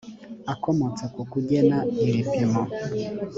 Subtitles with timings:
[0.53, 2.61] akomotse ku kugena ibipimo